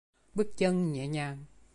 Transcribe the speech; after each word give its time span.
Bước 0.35 0.53
chân 0.57 0.91
nhẹ 0.93 1.07
nhàng 1.07 1.43